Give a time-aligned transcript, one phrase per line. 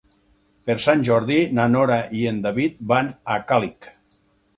[0.69, 3.91] Per Sant Jordi na Nora i en David van a Càlig.